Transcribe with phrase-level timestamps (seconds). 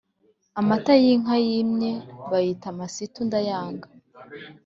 [0.59, 1.91] Amata y’Inka yimye
[2.29, 3.87] bayita amasitu ndayanga